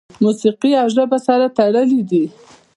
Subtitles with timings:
[0.23, 2.23] موسیقي او ژبه سره تړلي دي.